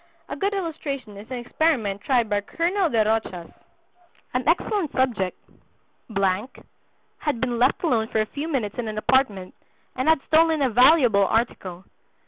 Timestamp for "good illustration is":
0.35-1.29